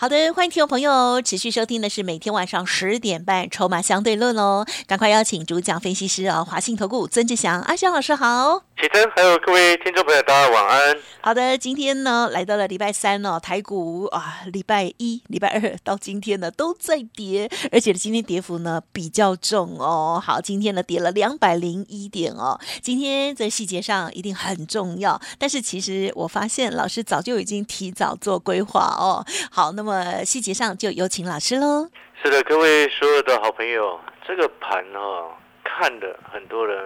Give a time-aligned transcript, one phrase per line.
[0.00, 8.62] 好的，欢迎听众朋友持续收听的是每天晚上十点半《筹码相对论》哦，赶快邀请主讲分析师啊，华信投顾曾志祥阿祥老师好。
[8.80, 10.96] 启真，还有各位听众朋友，大家晚安。
[11.20, 20.18] 好的，今天呢来到了礼拜三哦，台股啊，礼拜一、礼拜二到今天呢都在跌，而且今天跌幅呢比较重哦。
[20.24, 22.58] 好，今天呢跌了两百零一点哦。
[22.80, 29.22] 今天在细节上一定很重要，但是其实我发现老师早就已经提早做规划哦。
[29.50, 31.86] 好，那么细节上就有请老师喽。
[32.24, 35.32] 是的，各位所有的好朋友，这个盘哦，
[35.64, 36.78] 看的很多人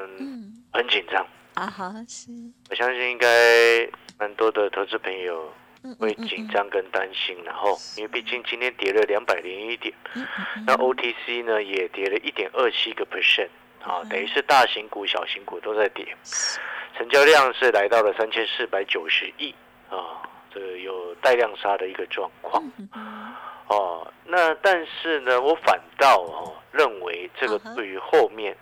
[0.73, 1.25] 很紧张。
[1.55, 2.33] 啊哈，是，
[2.69, 3.89] 我相信应该
[4.19, 5.53] 蛮多的投资朋友
[6.01, 9.95] 会紧张跟担心，然后因为毕竟今天跌了两百零一点，
[10.67, 13.49] 那 OTC 呢也跌了一点二七个 percent，
[13.85, 16.05] 啊，等于是大型股、小型股都在跌，
[16.99, 19.55] 成交量是来到了三千四百九十亿，
[19.91, 22.65] 啊，这个有带量杀的一个状况，
[23.69, 28.57] 哦，那但是呢，我反倒哦认为这个对于后面。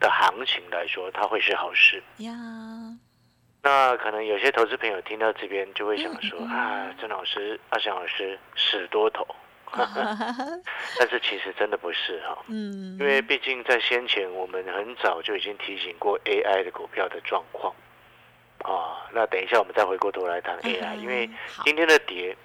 [0.00, 2.32] 的行情来说，它会是好事呀。
[3.62, 9.26] 那可能有些投资朋友听到这边就会想说啊，郑老师、阿翔老师死多头
[11.00, 12.38] 但是其实真的不是哈。
[12.46, 17.74] 嗯，因为毕竟在先前我们很早就已经提醒过 AI 的股票的状况
[18.62, 19.02] 啊。
[19.12, 21.28] 那等一下我们再回过头来谈 AI，因为
[21.64, 22.36] 今天的跌，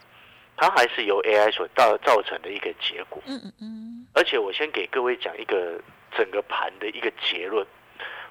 [0.57, 3.21] 它还是由 AI 所造造成的一个结果。
[3.27, 4.07] 嗯嗯嗯。
[4.15, 5.79] 而且我先给各位讲一个。
[6.15, 7.65] 整个盘的一个结论，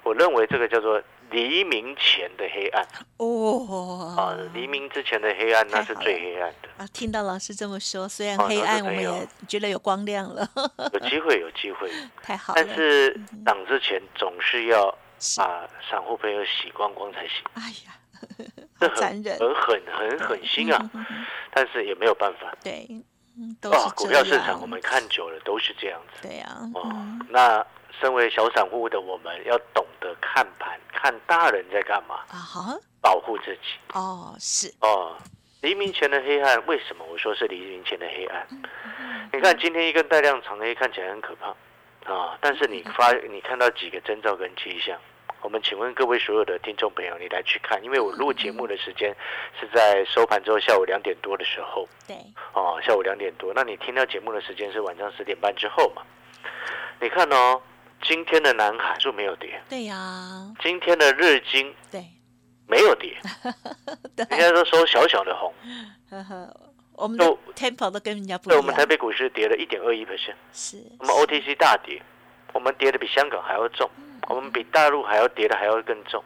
[0.03, 2.85] 我认为这个叫做黎明前的黑暗
[3.17, 6.87] 哦啊，黎明之前的黑暗那是最黑暗的啊。
[6.93, 10.47] 听到老师这么说，虽然黑暗，我们也觉得有光亮了。
[10.93, 11.89] 有机会，有机会，
[12.21, 12.53] 太好。
[12.55, 13.13] 但是
[13.45, 14.91] 涨之前总是要
[15.37, 17.43] 把散户朋友洗光光才行。
[17.53, 17.93] 哎呀，
[18.79, 20.91] 这很忍，很狠，很狠心啊！
[21.53, 22.53] 但是也没有办法。
[22.63, 22.87] 对。
[23.63, 26.27] 哦，股票市场我们看久了都是这样子。
[26.27, 26.47] 对呀。
[26.73, 26.91] 哦，
[27.29, 27.65] 那
[27.99, 32.37] 身为小散户的我们要懂得看盘，看大人在干嘛啊？
[32.37, 33.79] 好，保护自己。
[33.93, 34.73] 哦，是。
[34.81, 35.15] 哦，
[35.61, 38.47] 黎明前的黑暗，为什么我说是黎明前的黑暗？
[39.33, 41.47] 你看今天一根带量长黑看起来很可怕
[42.11, 44.97] 啊，但是你发你看到几个征兆跟迹象？
[45.41, 49.15] 我们请问各位所有的听众朋友，你来去看，因为我录节目的时间
[49.59, 51.87] 是在收盘之后下午两点多的时候。
[52.07, 52.15] 对。
[52.53, 56.03] 哦，下午两点多，那你听到节目的时间是晚上十点半之后嘛？
[56.99, 57.61] 你看哦，
[58.03, 59.59] 今天的南海是没有跌。
[59.67, 60.53] 对呀。
[60.61, 61.73] 今天的日经。
[61.91, 62.05] 对。
[62.67, 63.17] 没有跌。
[64.29, 65.53] 人家都收小小的红。
[66.09, 66.55] 呵呵，
[66.93, 68.55] 我们都 tempo 都跟人家不一样。
[68.55, 70.35] 对，我们台北股市跌了一点二一 percent。
[70.53, 70.77] 是。
[70.99, 72.01] 我们 OTC 大跌，
[72.53, 73.89] 我们跌的比香港还要重。
[74.31, 76.23] 我们比大陆还要跌的还要更重，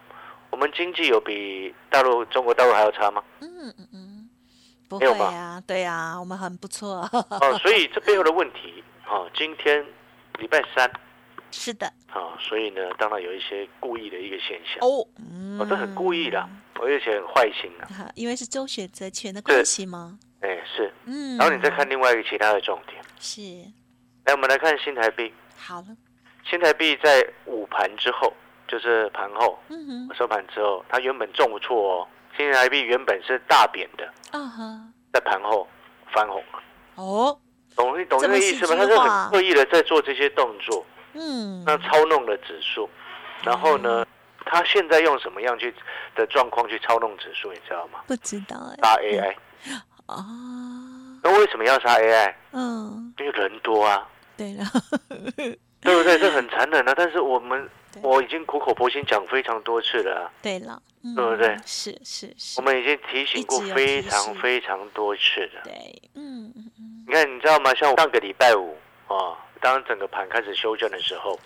[0.50, 3.22] 我们经济有比大陆中国大陆还要差吗？
[3.40, 4.30] 嗯嗯嗯，
[4.88, 7.08] 不会啊，对啊，我们很不错。
[7.12, 9.84] 哦，所以这背后的问题，哦，今天
[10.38, 10.90] 礼拜三，
[11.50, 14.78] 是的，哦，所以呢，当然有一些故意的一个现象。
[14.80, 15.06] 哦，
[15.58, 20.18] 哦，这很故意的，而且很坏心啊，因为是周选择权的关系吗？
[20.40, 23.40] 哎，是，嗯，然后你再看另外一个其他的重点，是，
[24.24, 25.86] 来，我们来看新台币，好了。
[26.48, 28.32] 新台币在午盘之后，
[28.68, 29.58] 就是盘后
[30.16, 32.08] 收盘之后，它原本重不错哦。
[32.36, 34.12] 新台币原本是大贬的，
[35.12, 35.66] 在盘后
[36.12, 36.62] 翻红了。
[36.96, 37.38] 哦，
[37.74, 38.84] 懂你懂这个意思吗？
[38.84, 42.88] 他是很刻意的在做这些动作，嗯，那操弄了指数。
[43.42, 44.06] 然后呢，
[44.44, 45.74] 他现在用什么样去
[46.14, 47.52] 的状况去操弄指数？
[47.52, 48.00] 你知道吗？
[48.06, 48.76] 不知道哎。
[48.82, 49.34] 杀 AI
[50.06, 50.24] 啊？
[51.22, 52.34] 那为什么要杀 AI？
[52.52, 54.06] 嗯，因为人多啊。
[54.36, 54.64] 对了。
[55.86, 56.18] 对不对？
[56.18, 56.92] 这很残忍啊！
[56.96, 57.68] 但是我们
[58.02, 60.30] 我已经苦口婆心讲非常多次了。
[60.42, 60.82] 对了，
[61.14, 61.56] 对不对？
[61.64, 62.60] 是是是。
[62.60, 65.62] 我们已经提醒过非常非常多次了。
[65.64, 67.04] 对，嗯嗯嗯。
[67.06, 67.72] 你看，你知道吗？
[67.74, 71.38] 像上个礼拜五啊，当整个盘开始修正的时候，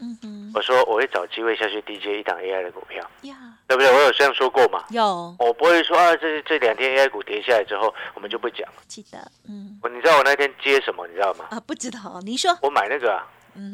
[0.00, 3.36] 嗯嗯，我说我会找机会下去 DJ 一档 AI 的股票，呀，
[3.66, 3.92] 对不对？
[3.92, 4.84] 我有这样说过嘛？
[4.90, 5.34] 有。
[5.38, 8.74] 我不会说啊，这这两天 AI 股跌下来之后，我们就不讲了。
[8.86, 9.78] 记得，嗯。
[9.82, 11.06] 我你知道我那天接什么？
[11.08, 11.46] 你知道吗？
[11.50, 12.20] 啊，不知道。
[12.24, 12.56] 你说。
[12.62, 13.20] 我买那个。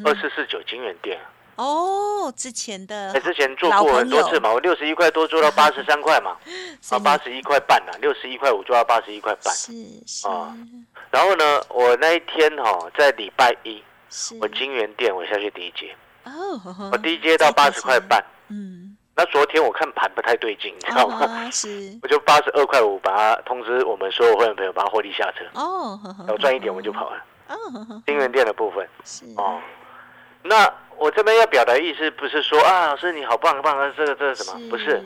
[0.05, 1.19] 二四四九金源店
[1.57, 6.37] 哦，之前的哎，之前做过很多次嘛，我六十一块多做到八十三块嘛，
[6.91, 9.73] 啊，八十一块半呐，六十一块五做到八十一块半，是
[10.07, 10.29] 是。
[10.29, 10.55] 啊。
[11.11, 13.83] 然后呢，我那一天哈，在礼拜一，
[14.39, 16.61] 我金源店我下去第一阶哦，
[16.93, 21.25] 我第一阶到八十块半，嗯，那昨天我看盘不太对劲，你知道吗？
[21.25, 21.97] 啊是。
[22.03, 27.17] 我就八十二块五把它通知我们所有会员朋友把它获利下车，哦，呵呵然后赚一点我们就跑了。
[27.49, 28.89] 哦，金源店的部分。
[29.05, 29.25] 是。
[29.37, 29.61] 哦，
[30.43, 34.71] 那我这边要表达意思不是说啊，老师你好棒棒啊，这个这个什么？
[34.71, 35.03] 不是，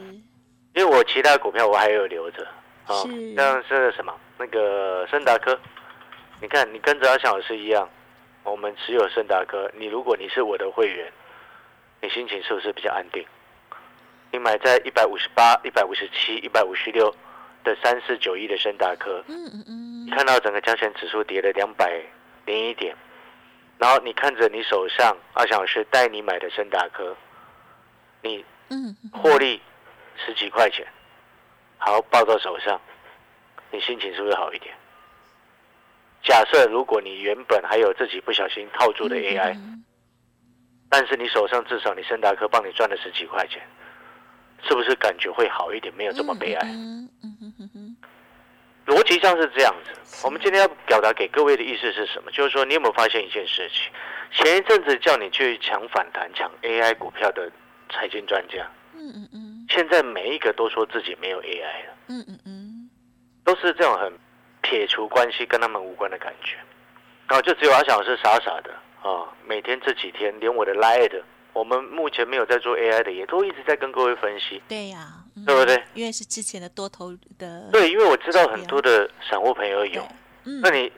[0.75, 2.47] 因为我其他股票我还有留着。
[2.87, 3.35] 啊，是。
[3.35, 4.13] 像是什么？
[4.39, 5.59] 那个森达科，
[6.41, 7.89] 你看你跟着阿翔老师一样，
[8.43, 11.13] 我们持有森达科，你如果你是我的会员，
[12.01, 13.25] 你心情是不是比较安定？
[14.33, 17.15] 你买在一百五十八、一百五十七、一百五十六
[17.65, 20.07] 的三四九一的森达科，嗯嗯嗯。
[20.07, 22.01] 你看到整个加权指数跌了两百
[22.47, 22.97] 零一点，
[23.79, 27.17] 然后你看着你手上阿翔老师带你买的森达科，
[28.23, 29.61] 你嗯获利
[30.17, 30.87] 十几块钱，
[31.79, 32.81] 好抱到手上，
[33.71, 34.75] 你心情是不是好一点？
[36.23, 39.85] 假设如果你原本还有自己不小心套住的 AI，、嗯
[40.93, 43.63] 但是你手上至少你森达科帮你赚了十几块钱，
[44.65, 45.95] 是不是感觉会好一点？
[45.95, 46.69] 没有这么悲哀。
[48.91, 49.93] 逻辑上是这样子。
[50.25, 52.31] 我们今天要表达给各位的意思是什么？
[52.33, 53.93] 就是说，你有没有发现一件事情？
[54.33, 57.51] 前一阵子叫你去抢反弹、抢 AI 股票的
[57.89, 62.91] 财经专家，嗯嗯嗯现在每一个都说自己没有 AI 了，嗯嗯嗯
[63.45, 64.13] 都是这种很
[64.61, 66.57] 撇除关系、跟他们无关的感觉。
[67.29, 68.73] 然后就只有阿翔老师傻傻的
[69.03, 74.63] 啊，每天这几天连我的 Line 我们目前没有在做 AI 的，也都一直在跟各位分析。
[74.69, 75.83] 对呀，嗯对不对？
[75.95, 80.07] 因为是之前的多头的，对，因为我知道很多的散户朋友有，，
[80.45, 80.91] 嗯那你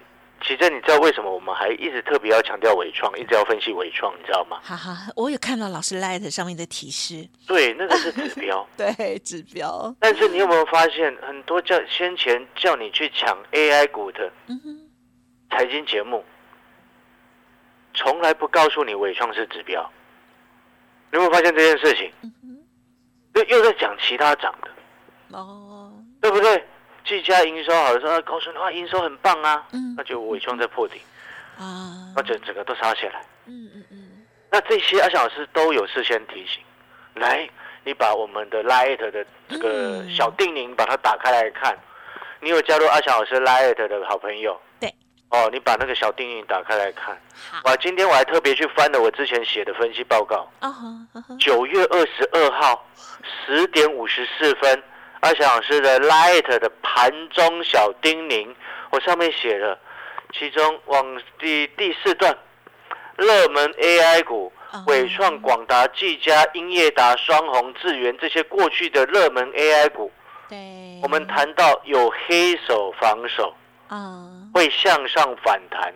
[0.45, 4.61] 其实你知道为什么我们还一直特别要强调伟创，一直要分析伟创，你知道吗？
[4.63, 8.67] 哈哈，我有看到老师 Light 上面的提示，对，那个是指标。
[8.77, 14.91] 对指标，但是你有没有发现，很多叫先前叫你去抢 AI 股的嗯哼，
[15.51, 16.25] 财经节目，
[17.95, 19.89] 从来不告诉你伟创是指标。
[21.13, 22.11] 你有没有发现这件事情？
[23.35, 26.65] 又又在讲其他涨的，哦，对不对？
[27.05, 31.01] 技嘉营收好的时候，他告诉你啊，营收很棒啊，嗯那就伟创在破顶，
[31.59, 33.25] 啊，那整整个都杀下来。
[33.47, 36.63] 嗯嗯嗯，那这些阿翔老师都有事先提醒，
[37.15, 37.49] 来，
[37.85, 41.77] 你把我们的 Light 的这个嗯小叮咛把它打开来看。
[42.41, 44.61] 你有加入阿翔老师 Light 的好朋友？
[45.33, 45.41] 对。
[45.41, 47.19] 哦，你把那个小叮咛打开来看。
[47.51, 50.47] 好，哇，今天我还特别去翻了我之前写的分析报告。
[51.41, 52.87] 九月二十二号
[53.47, 54.83] 十点五十四分，
[55.21, 58.55] 阿翔老师的 Light 的盘中小叮咛，
[58.91, 59.79] 我上面写了，
[60.33, 62.37] 其中往第第四段，
[63.17, 70.13] 热门 AI 股啊伟创、广达、技嘉、英业达、双红、智源这些过去的热门 AI 股，
[70.49, 70.59] 对，
[71.03, 73.55] 我们谈到有黑手防守，
[73.93, 75.93] 啊，会向上反弹，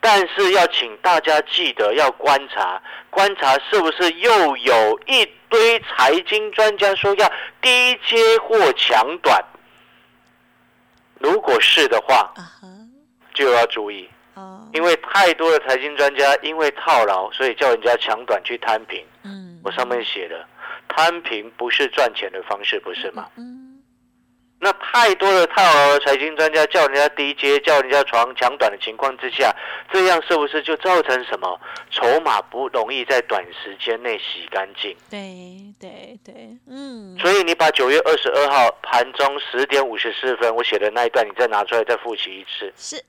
[0.00, 7.32] 但是要请大家记得要观察，观察是不是又有一堆财经专家说要
[7.62, 9.42] 低接或强短，
[11.20, 12.30] 如果是的话，
[13.32, 19.02] 就要注意，哦，因为太多的财经专家因为套牢，所以叫人家抢短去摊平。
[19.22, 20.46] 嗯，我上面写的，
[20.86, 23.26] 摊平不是赚钱的方式，不是吗？
[23.36, 23.61] 嗯，
[24.62, 29.52] 那太多的套牢的财经专家叫人家低接，叫人家床抢短的情况之下，
[29.92, 31.60] 这样是不是就造成什么
[31.90, 34.96] 筹码不容易在短时间内洗干净？
[35.10, 35.18] 对
[35.80, 43.04] 对对，嗯，所以你把九月二十二号盘中十点五十四分我写的那一段，你再拿出来再复习一次，是，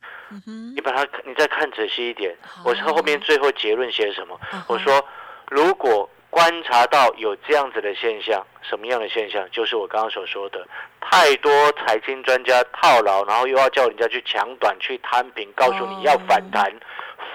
[0.48, 2.36] 嗯你，把它你再看仔细一点。
[2.42, 4.40] 好我后面最后结论写什么？
[4.68, 5.06] 我说，
[5.52, 9.48] 如果观察到有这样子的现象，什么样的现象？
[9.52, 10.68] 就是我刚刚所说的，
[11.00, 16.74] 太多财经专家套牢，然后又要叫人家去抢短、去摊平，告诉你要反弹，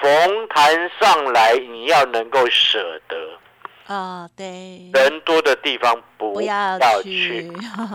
[0.02, 3.38] 逢弹上来你要能够舍得。
[3.86, 7.48] 啊，对，人多的地方不不要要去。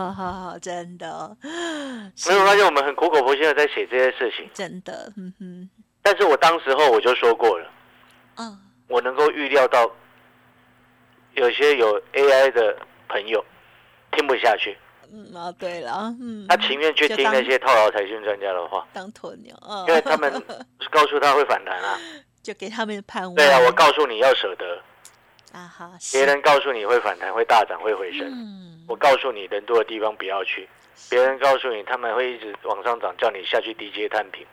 [0.62, 5.70] 真的，没有发现我们很苦口婆心的在写这些事情，真的，嗯哼，
[6.02, 7.70] 但是我当时候我就说过了，
[8.38, 8.58] 嗯，
[8.88, 9.88] 我能够预料到
[11.34, 12.76] 有些有 AI 的
[13.08, 13.44] 朋友
[14.12, 14.76] 听不下去，
[15.12, 20.32] 嗯啊，对了，嗯，他情愿去听那些套牢财经专家的话，当鸵鸟，嗯，因为他们
[20.90, 21.98] 告诉他会反弹啊。
[22.42, 24.78] 就给他们盼望，对啊，我告诉你要舍得，
[25.50, 30.68] 啊哈，别人告诉你会反弹、会大涨、会回升，嗯，我告诉你人多的地方不要去。
[31.08, 34.46] 别人告诉你他们会一直往上涨，叫你下去低阶摊平。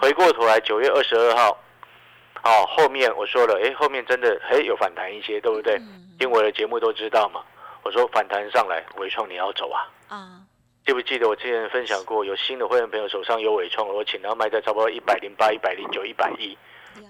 [0.00, 1.60] 回过头来，九月二十二号，
[2.44, 5.76] 哦，后面我说了，哎，后面真的嘿有反弹一些，对不对？
[5.76, 7.42] 嗯听我的节目都知道嘛。
[7.82, 9.90] 我说反弹上来，伟创你要走啊。
[10.08, 10.40] 啊，
[10.86, 16.56] 记不记得我之前分享过，有新的会员朋友手上有伟创，我请他卖在差不多一百零八、一百零九、一百一，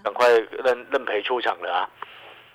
[0.02, 1.90] 赶快认认赔出场了啊，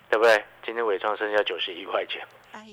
[0.09, 0.43] 对不对？
[0.65, 2.65] 今天伟创剩下九十一块钱，哎，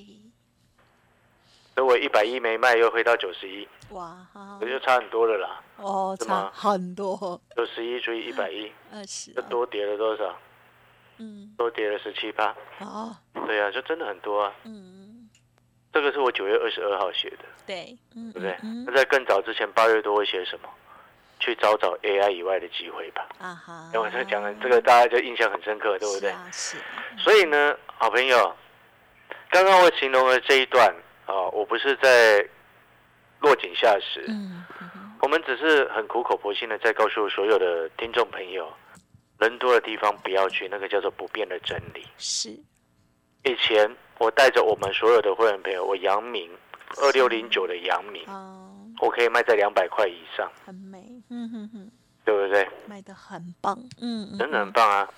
[1.75, 4.15] 如果一百一没卖，又回到九十一，哇，
[4.61, 5.61] 这就差很多了啦。
[5.77, 10.33] 哦，差是吗很多，九十一除以一百一， 二十这，多跌了多少？
[11.17, 12.55] 嗯，多跌了十七趴。
[12.79, 13.15] 哦，
[13.45, 14.53] 对啊，就真的很多啊。
[14.63, 15.29] 嗯，
[15.91, 18.57] 这个是我九月二十二号写的，对，嗯，对不对？
[18.63, 20.69] 嗯那在更早之前，八月多会写什么？
[21.37, 23.27] 去找找 AI 以外的机会吧。
[23.39, 26.29] 啊哈，哎，我这讲的这个大家就印象很深刻，对不对？
[26.29, 28.55] 是啊，是啊，所以呢，好朋友，
[29.49, 32.47] 刚刚我形容了这一段啊、我不是在
[33.39, 34.89] 落井下石，嗯，嗯
[35.21, 38.71] 我们只是很苦口婆心的在告诉所有的听众朋友，
[39.39, 42.05] 人多的地方不要去，那个叫做不变的真理。
[42.17, 42.49] 是，
[43.43, 43.89] 以前
[44.19, 46.49] 我带着我们所有的会员朋友，我阳明
[47.01, 51.91] 二六零九的阳明，哦，我可以卖在两百块以上，很美，嗯哼哼，
[52.23, 52.67] 对不对？
[52.87, 55.09] 卖的很棒，嗯嗯，真的很棒啊！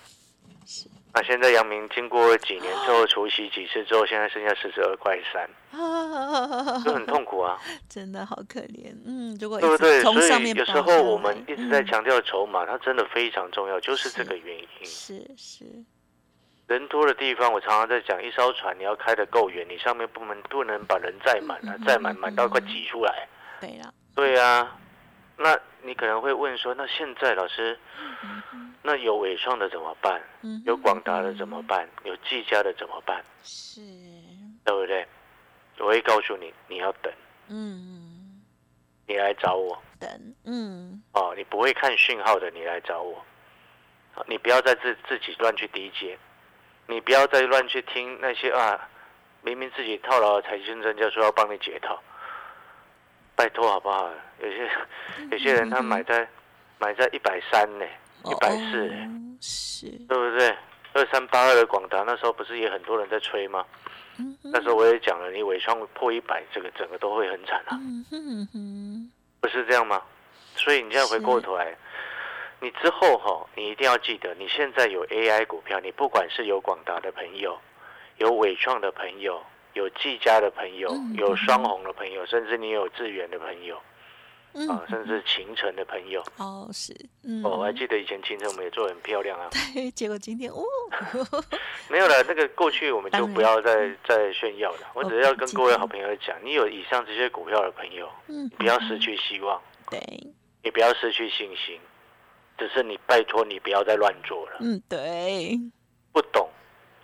[0.68, 0.88] 是。
[1.14, 7.58] 那现在阳明经过几年之后除息几次之后，现在剩下四十二块三，啊，就很痛苦啊，
[7.90, 10.02] 真的好可怜，嗯，如果对不对？
[10.02, 14.86] 所以有时候我们一直在嗯强调筹码，它真的非常重要，就是这个原因。
[14.86, 15.66] 是是，
[16.68, 23.28] 人多的地方，我常常在讲，一艘船你要开得够远，你上面不能不能把人载满啊嗯，载满满到快挤出来。
[23.60, 24.78] 对了，对呀、
[25.38, 27.78] 那你可能会问说，那现在老师，
[28.82, 30.22] 那有伟创的怎么办？
[30.42, 31.62] 嗯，有广达的怎么？
[31.64, 31.88] 办？
[32.04, 33.24] 有技嘉的怎么办？
[33.44, 33.82] 是，
[34.66, 35.08] 对不对？
[35.80, 37.14] 我会告诉你，你要等，
[37.50, 38.42] 嗯，
[39.06, 40.10] 你来找我等，
[40.44, 41.36] 嗯，哦。
[41.38, 43.24] 你不会看讯号的，你来找我。
[44.14, 46.18] 好你不要再自自己乱去低接，
[46.88, 48.90] 你不要再乱去听那些啊，
[49.44, 52.02] 明明自己套牢的财经专家说要帮你解套，
[53.38, 54.10] 拜托好不好？
[54.42, 54.70] 有些
[55.32, 56.28] 有些人他买在
[56.80, 57.86] 买在一百三呢，
[58.26, 58.90] 一百四，
[60.08, 60.54] 对不对？
[60.94, 63.64] 二三八二的广达那时候不是也很多人在吹吗？
[64.18, 67.78] 嗯那时候我也讲了，你尾创破一百，这个整个都会很惨啊，
[69.40, 70.02] 不是这样吗？
[70.56, 71.78] 所以你现在回过头来，
[72.60, 77.56] 你之后哈、你一定要记得，你现在有 AI 股票，你不管是有广达的朋友，
[78.18, 79.40] 有伟创的朋友，
[79.78, 83.80] 有技嘉的朋友嗯，有双红的朋友，甚至你有致远的朋友
[84.54, 86.24] 嗯啊，甚至秦城的朋友。
[86.38, 86.92] 哦是，
[87.44, 89.48] 我还记得以前秦城我们也做的很漂亮啊。
[89.74, 90.64] 对，结果今天哦，
[91.90, 94.80] 没有了， 那个过去我们就不要再再炫耀了。
[94.96, 100.00] 我只是要跟各位好朋友讲，你有以上这些股票的朋友，嗯，不要失去希望，对，
[100.64, 101.80] 也不要失去信心。
[102.58, 105.60] 只是你拜托你不要再乱做了，嗯对，
[106.12, 106.50] 不懂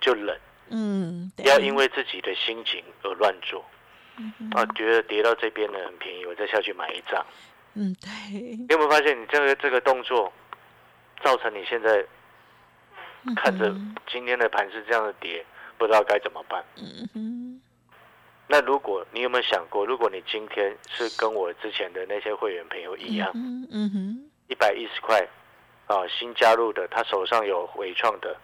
[0.00, 0.36] 就忍，
[0.68, 3.64] 嗯，不要因为自己的心情而乱做。
[4.16, 7.24] 嗯啊，觉得跌到这边呢很便宜，我再下去买一张。
[7.74, 10.32] 嗯对，你有没有发现，你这个这个动作，
[11.22, 12.04] 造成你现在
[13.24, 13.74] 嗯看着
[14.06, 15.44] 今天的盘是这样的跌，
[15.76, 16.64] 不知道该怎么办？
[16.76, 17.60] 嗯哼，
[18.46, 25.26] 那如果你有没有想过，如果你今天是跟我之前的那些会员朋友一样，嗯嗯哼，一百一十块
[25.86, 28.36] 啊，新加入的，他手上有伟创的，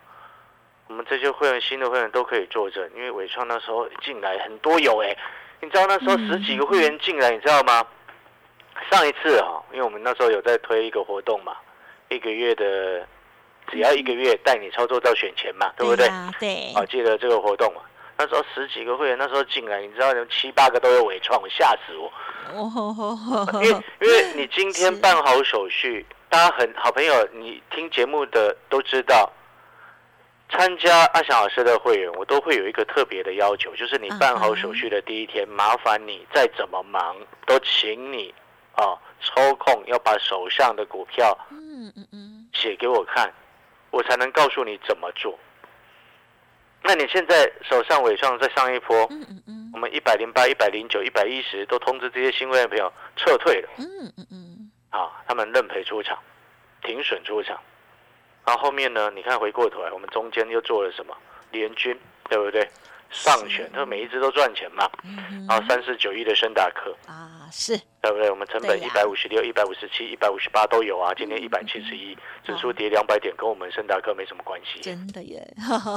[0.90, 5.16] 我们这些会员新的会员都可以作证，因为伟创那时候进来很多有哎、
[5.61, 7.87] 你知道那时候十几个会员进来，你知道吗？
[8.90, 11.56] 上一次哈、因为我们那时候有在推一个活动嘛，
[12.09, 13.06] 一个月的
[13.70, 16.06] 只要一个月带你操作到选钱嘛，对不对？
[16.06, 17.82] 呀对，啊，记得这个活动嘛。
[18.18, 22.12] 那时候十几个会员，那时候进来，你知道有七八个都有伟创，我吓死我。
[22.52, 29.32] 哦，因为因为你今天是办好手续，大家很好朋友，你听节目的都知道，
[30.50, 37.16] 参加阿翔老师的会员，我都会有一个特别的要求，就是你办好手续的第一天，麻烦你再怎么忙，
[37.47, 38.35] 都请你
[38.73, 43.33] 啊抽空要把手上的股票嗯嗯嗯，写给我看，
[43.90, 45.38] 我才能告诉你怎么做。
[46.83, 56.19] 那你现在手上尾创在上一波，嗯嗯嗯我们一百零八、一百零九、一百一十都通知这些新会员朋友撤退了嗯嗯嗯，啊，他们认赔出场，
[56.83, 57.61] 停损出场。
[58.44, 61.16] 然后后面呢，你看回过头来，我们中间又做了什么？
[61.50, 62.68] 联军，对不对？
[63.11, 64.88] 上选，他每一只都赚钱嘛。
[65.02, 68.30] 嗯然后三四九一的深达科，啊是，对不对？
[68.30, 71.12] 我们成本一百五十六、一百五十七、一百五十八都有啊。
[71.14, 75.47] 今天一百七十一，指数跌两百点，跟我们深达科没什么关系，真的耶，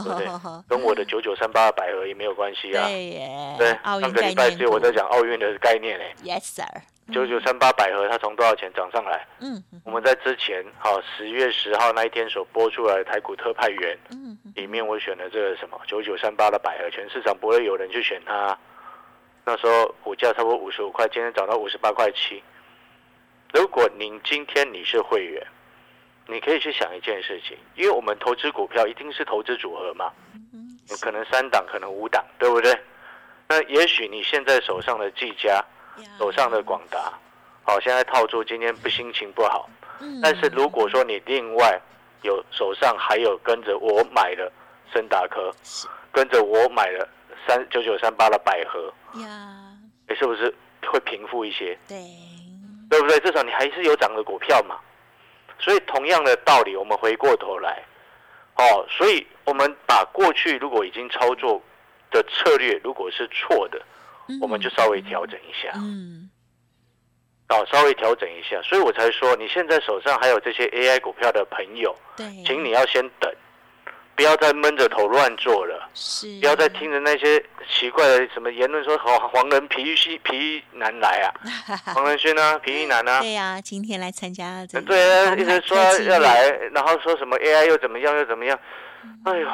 [0.03, 0.27] 对不对？
[0.67, 2.85] 跟我的九九三八的百合也没有关系啊。
[2.87, 6.13] 对耶，对，奥运上个礼拜只有我在讲奥运的概念嘞。
[6.23, 6.67] ，yes sir，
[7.13, 9.25] 九九三八百合它从多少钱涨上来？
[9.39, 18.57] 嗯嗯我们在之前好十月十号那一天所播出来的台股特派员嗯嗯里面，我选了这个什么九九三八的百合，全市场不会有人去选它。
[19.45, 22.41] 那时候股价差不多五十五块，今天涨到五十八块七。
[23.53, 25.45] 如果您今天你是会员，
[26.27, 30.11] 你可以去想一件事情，因为我们投资股票一定是投资组合嘛，
[30.53, 32.73] 嗯，可能三档，可能五档，对不对？
[33.49, 35.63] 那也许你现在手上的技嘉，
[36.17, 37.11] 手上的广达，
[37.63, 39.69] 好，现在套住，今天不心情不好。
[40.21, 41.79] 但是如果说你另外
[42.23, 44.51] 有手上还有跟着我买的
[44.91, 45.53] 森达科，
[46.11, 47.07] 跟着我买了
[47.47, 49.75] 三九九三八的百合，呀，
[50.07, 50.53] 你是不是
[50.85, 51.77] 会平复一些？
[51.87, 51.97] 对，
[52.89, 53.19] 对不对？
[53.19, 54.79] 至少你还是有涨的股票嘛。
[55.59, 57.83] 所以同样的道理，我们回过头来，
[58.55, 61.61] 哦，所以我们把过去如果已经操作
[62.11, 63.81] 的策略如果是错的，
[64.41, 65.71] 我们就稍微调整一下。
[65.75, 66.29] 嗯。
[67.49, 73.31] 哦，稍微调整一下，所以我才说，你现在手上还有这些 AI 股票的朋友，对，请你要先等，
[74.15, 81.33] 不要再闷着头乱做了，是，不要再听着那些奇怪的什么言论，说黄黄人皮衣皮衣男来啊，
[81.93, 88.59] 黄仁勋啊，皮衣男啊，对呀，今天来参加，对啊，一直说要来，然后说什么 AI 又怎么样又怎么样，
[89.25, 89.47] 哎呦。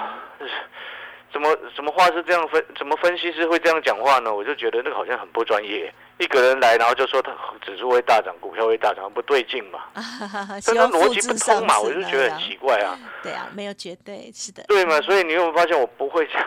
[1.31, 2.65] 怎么怎么话是这样分？
[2.75, 4.33] 怎么分析师会这样讲话呢？
[4.33, 5.93] 我就觉得那个好像很不专业。
[6.19, 9.79] 一个人来，然后就说他指数会大涨，股票会大涨，不对劲嘛？
[10.65, 11.79] 跟他逻辑不通嘛？
[11.79, 12.99] 我就觉得很奇怪啊。
[13.23, 14.61] 对啊，没有绝对是的。
[14.67, 14.99] 对嘛？
[15.01, 16.45] 所以你有没有发现我不会讲？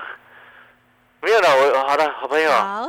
[1.23, 2.51] 没有了，我好的好朋友。
[2.53, 2.87] 好。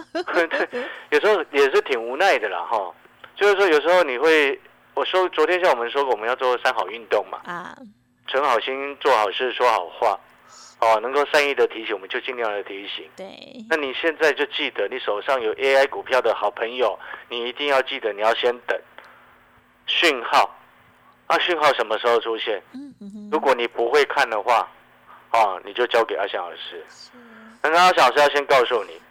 [1.09, 2.93] 有时候也是挺无奈的啦，哈。
[3.35, 4.59] 就是说，有时候你会，
[4.93, 7.39] 我说昨天像我们说过，我们要做三好运动嘛。
[7.45, 7.75] 啊。
[8.27, 10.19] 存好心，做好事，说好话。
[10.83, 13.09] 哦，能够善意的提醒，我们就尽量的提醒。
[13.15, 13.25] 对，
[13.69, 16.99] 那你现在就记得，你手上有 AI 股票的好朋友，
[17.29, 18.77] 你一定要记得，你要先等
[19.87, 20.53] 讯号。
[21.27, 22.61] 啊，讯号什么时候出现？
[22.73, 24.67] 嗯嗯如果你不会看的话，
[25.29, 26.85] 啊，你就交给阿翔老师。
[27.61, 29.01] 那阿翔老师要先告诉你，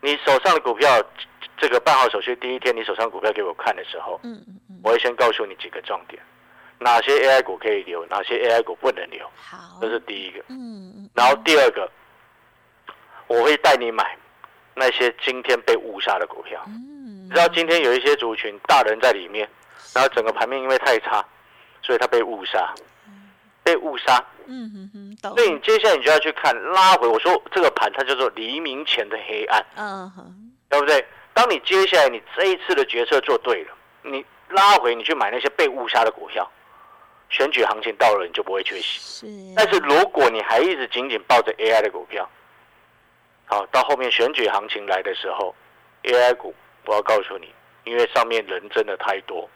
[0.00, 1.00] 你手上的股票
[1.56, 6.20] 这个办好手续第一天，你手上股票给我看的时候，嗯嗯嗯，我会先告诉你几个重点。
[6.82, 9.24] 哪些 AI 股可以留，哪些 AI 股不能留？
[9.36, 10.44] 好，这是第一个。
[10.48, 11.90] 嗯，然后第二个，
[13.26, 14.16] 我会带你买
[14.74, 16.62] 那些今天被误杀的股票。
[16.66, 19.48] 嗯，知道今天有一些族群大人在里面，
[19.94, 21.24] 然后整个盘面因为太差，
[21.82, 22.74] 所以他被误杀，
[23.62, 24.24] 被误杀。
[24.46, 24.90] 嗯哼
[25.22, 27.06] 哼，所以你接下来你就要去看拉回。
[27.06, 29.64] 我说这个盘它叫做黎明前的黑暗。
[29.76, 31.04] 嗯哼，对不对？
[31.32, 36.50] 当你接下来你这一次的决策做对了，你拉回你去买那些被误杀的股票。
[37.32, 39.00] 选举行情到了，你就不会缺席。
[39.00, 42.28] 是，但是如果你还一直紧紧抱着 AI 的股票，
[43.46, 45.54] 好，到后面选举行情来的时候
[46.04, 47.52] ，AI 股我要告诉你，
[47.84, 49.48] 因为上面人真的太多，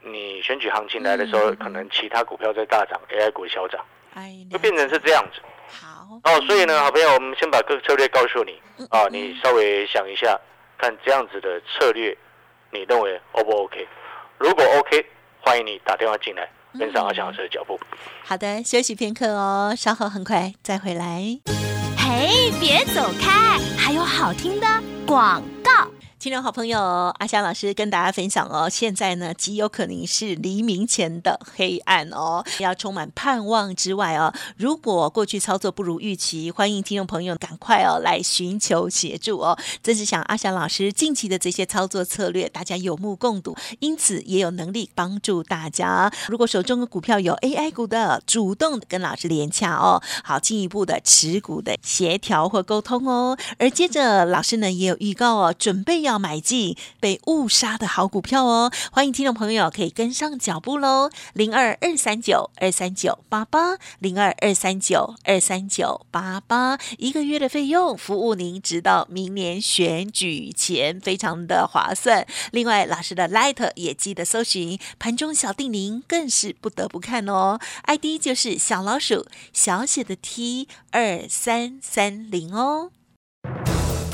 [0.00, 3.84] 你选举行情来的时候，可能其他股票在大涨，AI 股小涨，
[4.48, 5.42] 就变成是这样子。
[5.68, 10.40] 好，哦，所以呢，好朋友，我们先把各个策略告诉你啊，你稍微想一下，
[10.78, 12.16] 看这样子的策略，
[12.70, 13.88] 你认为 O 不 OK？
[14.38, 15.04] 如果 OK。
[15.46, 17.78] 欢迎你打电话进来，跟上阿强老师的脚步。
[18.24, 21.22] 好的，休息片刻哦，稍后很快再回来。
[21.96, 24.66] 嘿，别走开，还有好听的
[25.06, 25.86] 广告。
[26.26, 26.80] 听众好朋友
[27.20, 39.56] 阿香老师跟大家分享哦，现在呢极有可能是黎明前的黑暗哦，要充满盼望之外哦，如果过去操作不如预期，欢迎听众朋友赶快哦来寻求协助哦。
[39.84, 46.12] 真是想阿香老师近期的这些操作策略，大家有目共睹，因此也有能力帮助大家。
[46.26, 53.38] 如果手中的股票有 AI 股的，主动跟老师连洽哦，好进一步的持股的协调或沟通哦。
[53.60, 56.15] 而接着老师呢也有预告哦，准备要。
[56.18, 72.26] 买进被误杀的好股票哦，欢迎听众朋友可以跟上脚步喽，零二二三九二三九八八，零二二三九二三九八八，一个月的费用服务您直到明年选举前，非常的划算。
[72.52, 77.58] 另外，老师的 Light 也记得搜寻盘中小定您，更是不得不看哦。
[77.84, 82.90] ID 就是小老鼠小写的 T 二三三零哦。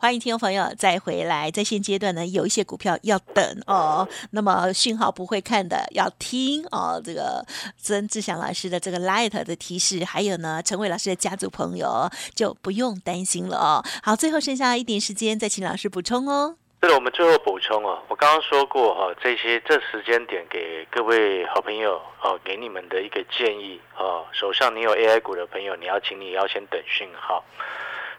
[0.00, 4.08] 欢迎听众朋友再回来，在现阶段呢，有一些股票要等哦。
[4.30, 7.02] 那么讯号不会看的要听哦。
[7.04, 7.44] 这个
[7.76, 13.84] 曾志祥老师的这个 light 的提示，还有呢，陈伟老师的家族朋友就不用担心了哦。
[14.00, 16.54] 好，最后剩下一点时间，再请老师补充哦。
[16.80, 18.00] 是的，我们最后补充哦。
[18.06, 24.24] 我刚刚说过哈，这些这时间点给各位好朋友哦，给你们的一个建议哦。
[24.30, 27.42] 手上你有 AI 股的朋友，你要请你要先等讯号。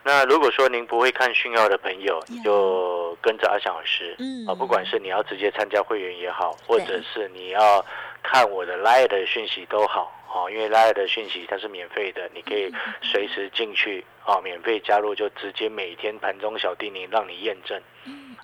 [0.01, 4.47] 那如果说您不会看讯号的朋友，你就跟着阿翔老师，嗯。
[4.47, 7.85] 啊，不管是你要直接参加会员也好，或者是你要
[8.23, 17.79] 看我的 Line 的讯息都好，哦，因为 Line 的讯息它是免费的，你可以随时进去，啊，免费加入，就直接每天盘中小叮咛让你验证，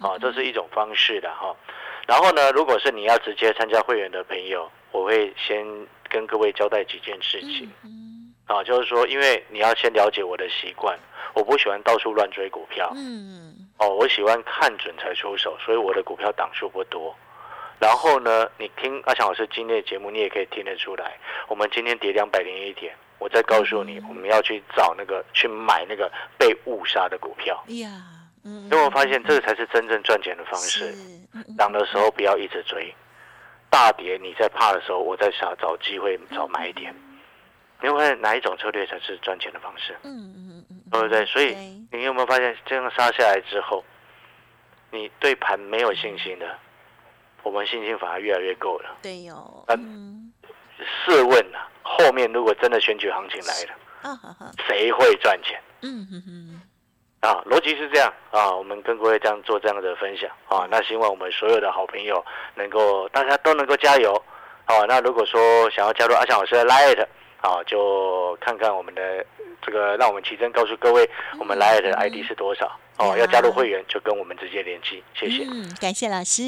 [0.02, 1.56] 啊，这是一种方式的哈。
[2.06, 5.66] 然后呢，如果是你要直接参加会员的朋友，我会先
[6.10, 7.72] 跟各位交代几件事情，
[8.46, 11.00] 啊，就是说，因为你要先了解我的习惯。
[11.36, 17.14] 我不喜欢到处乱追股票，嗯，哦，我喜欢看准才出手，所以我的股票档数不多。
[17.78, 21.18] 然后呢，你听阿强老师今天的节目，你也可以听得出来，
[21.50, 27.62] 我们今天跌两百零一点，我再告诉你，我们要去找那个去买那个被误杀的股票。
[27.68, 27.90] 哎呀，
[28.46, 30.96] 嗯，因为我发现这个才是真正赚钱的方式。
[31.58, 32.96] 涨的时候不要一直追，
[33.70, 36.96] 大跌你在怕的时候，我在想找机会找买点。
[37.82, 39.94] 你会发现哪一种策略才是赚钱的方式？
[40.04, 40.82] 嗯嗯嗯。
[41.00, 41.26] 对不对？
[41.26, 41.56] 所以
[41.92, 43.84] 你有没有发现，这样杀下来之后，
[44.92, 46.46] 你对盘没有信心的，
[47.44, 48.98] 我们信心反而越来越够了。
[49.02, 49.66] 对哟。
[49.70, 50.32] 嗯。
[50.78, 55.58] 试问啊，后面如果真的选举行情来了，谁会赚钱？
[55.82, 56.62] 嗯哼哼。
[57.22, 60.68] 啊，逻辑是这样啊，我们跟各位这样做这样的分享啊。
[60.70, 62.24] 那希望我们所有的好朋友
[62.56, 64.22] 能够，大家都能够加油。
[64.66, 65.40] 好，那如果说
[65.72, 67.08] 想要加入阿强老师的 Light，
[67.46, 69.24] 好，就看看我们的。
[69.62, 73.18] 这个让我们奇珍告诉各位，我们来的 ID 是多少哦？
[73.18, 75.44] 要加入会员就跟我们直接联系，谢谢。
[75.50, 76.42] 嗯，感谢老师。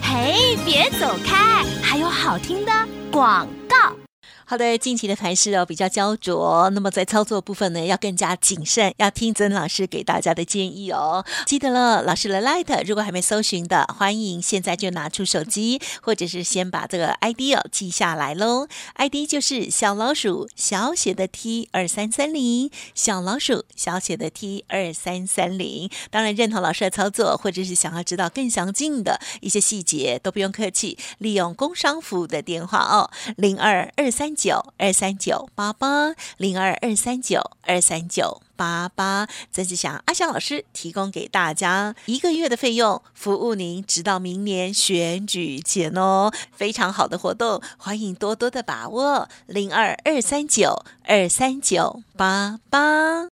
[0.00, 2.70] 嘿，别走开，还有好听的
[3.10, 4.05] 广告。
[4.48, 11.24] 好的，近期的盘势哦比较焦灼，那么在操作部分呢要更加谨慎，要听曾老师给大家的建议哦。
[11.44, 18.68] 记得了，老师的 Light 如果还没搜寻的，欢迎现在就拿出手机，或者是先把这个 ID 哦记下来喽。
[18.94, 25.90] ID 就是小老鼠小写的 T 二三三零，小老鼠小写的 T 二三三零。
[26.08, 34.35] 当然认同老师的操作，或者是想要知道更详尽的一些细节，都不用客气，利用工商服务的电话哦，零二二三。
[34.36, 53.35] 九二三九八八零二二三九二三九八八，曾志祥阿翔老师提供给大家一个月的费用，服务您直到明年选举前哦，非常好的活动，欢迎多多的把握零二二三九二三九八八。